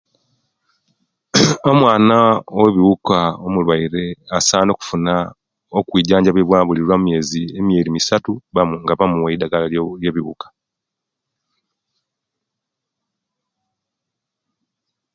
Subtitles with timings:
[1.71, 2.17] Omwana
[2.57, 4.05] owebiwuka omulwaire
[4.37, 5.13] asana okufuna
[5.79, 6.97] okwijanjabibwa obuli lwa
[7.59, 8.33] emweri misatu
[8.83, 9.65] nga bamuwa eidagara
[9.99, 10.47] rye'biwuka